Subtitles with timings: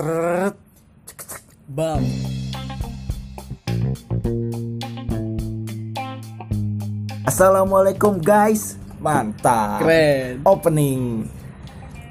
[0.00, 2.00] Bam.
[7.28, 8.80] Assalamualaikum guys.
[8.96, 9.84] Mantap.
[9.84, 10.40] Keren.
[10.48, 11.28] Opening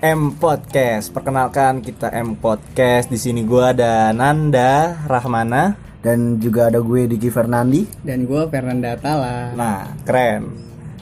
[0.06, 1.10] M Podcast.
[1.10, 3.10] Perkenalkan kita M Podcast.
[3.10, 5.90] Di sini gua ada Nanda Rahmana.
[6.00, 7.84] dan juga ada gue Diki Fernandi.
[8.00, 9.52] Dan gue Fernanda Tala.
[9.52, 10.48] Nah, keren.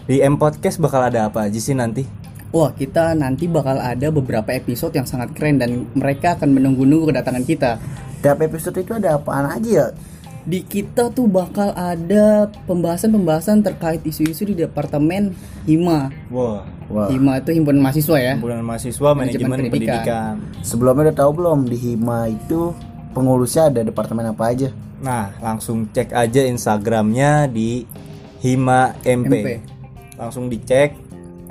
[0.09, 2.26] Di M Podcast bakal ada apa aja sih nanti?
[2.57, 7.45] Wah, kita nanti bakal ada beberapa episode yang sangat keren dan mereka akan menunggu-nunggu kedatangan
[7.45, 7.77] kita.
[8.25, 9.87] Tiap episode itu ada apaan aja ya?
[10.41, 15.37] Di kita tuh bakal ada pembahasan-pembahasan terkait isu-isu di departemen
[15.69, 16.09] HIMA.
[16.33, 17.13] Wah, Wah.
[17.13, 18.33] HIMA itu himpunan mahasiswa ya.
[18.33, 20.33] himpunan mahasiswa manajemen, Manajemen pendidikan.
[20.65, 22.73] Sebelumnya udah tahu belum di Hima itu
[23.13, 24.73] pengurusnya ada departemen apa aja?
[25.05, 27.85] Nah, langsung cek aja Instagramnya di
[28.41, 29.29] Hima MP.
[29.29, 29.47] MP.
[30.17, 31.06] Langsung dicek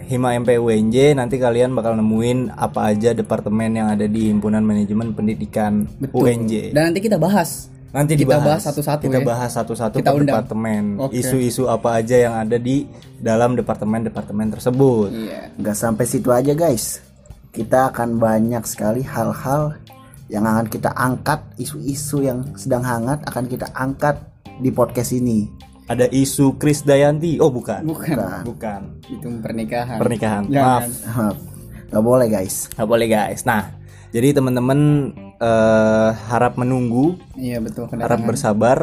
[0.06, 5.10] Hima MP UNJ nanti kalian bakal nemuin apa aja departemen yang ada di Himpunan Manajemen
[5.10, 6.70] Pendidikan UNJ.
[6.70, 7.66] Dan nanti kita bahas.
[7.91, 9.27] Nanti kita dibahas bahas satu-satu Kita ya.
[9.27, 10.28] bahas satu-satu Kita per undang.
[10.36, 10.83] departemen.
[11.00, 11.16] Oke.
[11.16, 12.86] Isu-isu apa aja yang ada di
[13.19, 15.11] dalam departemen-departemen tersebut.
[15.11, 15.50] Iya.
[15.58, 17.03] Nggak sampai situ aja guys.
[17.50, 19.81] Kita akan banyak sekali hal-hal
[20.28, 24.22] yang akan kita angkat, isu-isu yang sedang hangat akan kita angkat
[24.61, 25.48] di podcast ini.
[25.87, 27.39] Ada isu Kris Dayanti.
[27.39, 27.87] Oh, bukan.
[27.87, 28.42] Bukan.
[28.42, 28.81] Bukan.
[29.06, 29.98] Itu pernikahan.
[30.03, 30.43] Pernikahan.
[30.51, 30.91] Jangan.
[30.91, 31.37] Maaf.
[31.87, 32.67] nggak boleh guys.
[32.75, 33.41] Nggak boleh guys.
[33.47, 33.70] Nah,
[34.11, 34.81] jadi teman-teman
[35.37, 38.27] eh, harap menunggu, Iya betul harap kedatangan.
[38.27, 38.78] bersabar.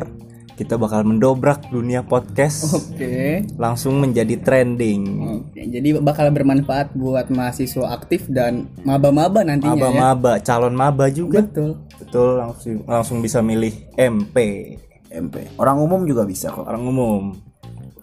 [0.53, 3.41] Kita bakal mendobrak dunia podcast, Oke.
[3.57, 5.01] langsung menjadi trending.
[5.49, 9.89] Oke, jadi bakal bermanfaat buat mahasiswa aktif dan maba-maba nantinya ya.
[9.89, 11.41] Maba-maba, calon maba juga.
[11.41, 11.81] Betul.
[11.97, 14.37] Betul, langsung langsung bisa milih MP,
[15.13, 15.53] MP.
[15.61, 16.65] Orang umum juga bisa kok.
[16.65, 17.23] orang umum.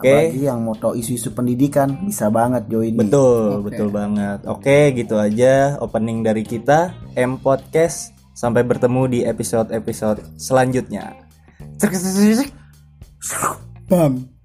[0.00, 0.08] Oke.
[0.08, 2.97] Apalagi yang mau tahu isu-isu pendidikan bisa banget join.
[2.97, 3.64] Betul, Oke.
[3.69, 4.41] betul banget.
[4.48, 8.17] Oke, gitu aja opening dari kita M Podcast.
[8.33, 11.12] Sampai bertemu di episode-episode selanjutnya.
[13.92, 14.39] Bam.